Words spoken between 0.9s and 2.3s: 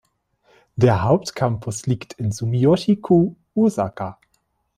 Hauptcampus liegt